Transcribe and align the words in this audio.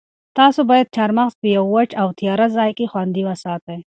تاسو 0.37 0.59
باید 0.69 0.91
چهارمغز 0.95 1.33
په 1.41 1.47
یوه 1.55 1.69
وچ 1.75 1.89
او 2.01 2.07
تیاره 2.19 2.47
ځای 2.55 2.71
کې 2.77 2.89
خوندي 2.91 3.21
وساتئ. 3.25 3.77